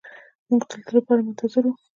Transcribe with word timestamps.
موږ 0.49 0.61
د 0.65 0.65
تللو 0.71 0.91
لپاره 0.99 1.21
منتظر 1.27 1.63
وو. 1.67 1.73